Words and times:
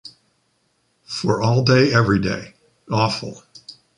For 1.05 1.43
all 1.43 1.63
day 1.63 1.93
everyday. 1.93 2.55
Awful. 2.89 3.43